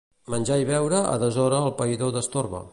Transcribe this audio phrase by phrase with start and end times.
[0.35, 2.67] Menjar i beure a deshora el païdor destorba.